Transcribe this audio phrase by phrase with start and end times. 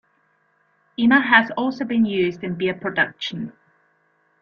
[0.97, 3.53] Emmer has also been used in beer production.